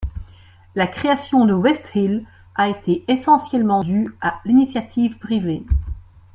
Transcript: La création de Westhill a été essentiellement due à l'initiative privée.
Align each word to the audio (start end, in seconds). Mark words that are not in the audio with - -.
La 0.73 0.87
création 0.87 1.45
de 1.45 1.53
Westhill 1.53 2.25
a 2.55 2.69
été 2.69 3.05
essentiellement 3.07 3.83
due 3.83 4.09
à 4.19 4.39
l'initiative 4.45 5.19
privée. 5.19 5.61